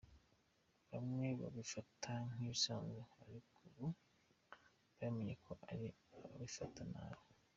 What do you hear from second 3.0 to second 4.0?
ariko ubu